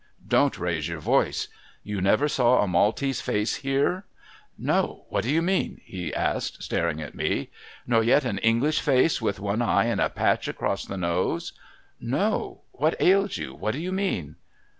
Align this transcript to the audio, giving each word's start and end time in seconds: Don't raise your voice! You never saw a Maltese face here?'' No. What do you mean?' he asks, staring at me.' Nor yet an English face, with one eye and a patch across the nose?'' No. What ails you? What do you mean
Don't 0.27 0.57
raise 0.57 0.87
your 0.87 0.99
voice! 0.99 1.47
You 1.83 2.01
never 2.01 2.27
saw 2.27 2.63
a 2.63 2.67
Maltese 2.67 3.21
face 3.21 3.57
here?'' 3.57 4.03
No. 4.73 5.05
What 5.09 5.23
do 5.23 5.29
you 5.29 5.43
mean?' 5.43 5.79
he 5.85 6.11
asks, 6.11 6.65
staring 6.65 6.99
at 7.03 7.13
me.' 7.13 7.51
Nor 7.85 8.03
yet 8.03 8.25
an 8.25 8.39
English 8.39 8.79
face, 8.81 9.21
with 9.21 9.39
one 9.39 9.61
eye 9.61 9.85
and 9.85 10.01
a 10.01 10.09
patch 10.09 10.47
across 10.47 10.85
the 10.85 10.97
nose?'' 10.97 11.53
No. 12.19 12.61
What 12.71 12.99
ails 12.99 13.37
you? 13.37 13.53
What 13.53 13.73
do 13.73 13.79
you 13.79 13.91
mean 13.91 14.37